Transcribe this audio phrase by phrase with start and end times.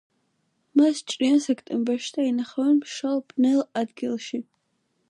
[0.79, 4.43] მას ჭრიან სექტემბერში და ინახავენ მშრალ, ბნელ ადგილში.